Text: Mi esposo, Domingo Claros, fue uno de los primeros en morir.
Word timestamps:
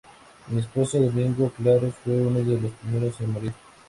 Mi 0.47 0.59
esposo, 0.59 0.97
Domingo 0.99 1.51
Claros, 1.51 1.93
fue 2.03 2.13
uno 2.19 2.39
de 2.39 2.59
los 2.59 2.71
primeros 2.81 3.21
en 3.21 3.31
morir. 3.33 3.53